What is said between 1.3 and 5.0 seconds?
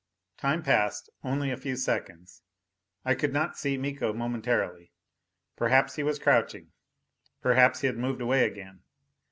a few seconds. I could not see Miko momentarily.